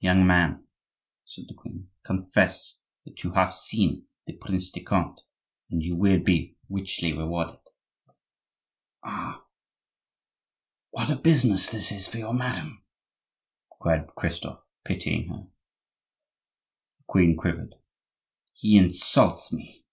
"Young 0.00 0.26
man," 0.26 0.66
said 1.24 1.46
the 1.48 1.54
queen, 1.54 1.88
"confess 2.04 2.74
that 3.06 3.24
you 3.24 3.30
have 3.32 3.54
seen 3.54 4.06
the 4.26 4.34
Prince 4.34 4.68
de 4.68 4.82
Conde, 4.82 5.22
and 5.70 5.82
you 5.82 5.96
will 5.96 6.18
be 6.22 6.58
richly 6.68 7.14
rewarded." 7.14 7.56
"Ah! 9.02 9.46
what 10.90 11.08
a 11.08 11.16
business 11.16 11.70
this 11.70 11.90
is 11.90 12.06
for 12.06 12.18
you, 12.18 12.30
madame!" 12.34 12.84
cried 13.80 14.08
Christophe, 14.08 14.66
pitying 14.84 15.28
her. 15.30 15.48
The 16.98 17.04
queen 17.06 17.34
quivered. 17.34 17.74
"He 18.52 18.76
insults 18.76 19.54
me!" 19.54 19.86